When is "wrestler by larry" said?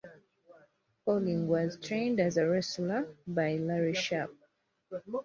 2.47-3.93